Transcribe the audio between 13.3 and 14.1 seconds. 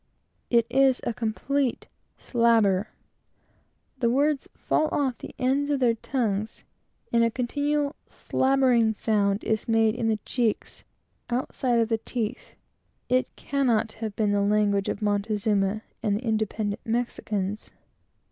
cannot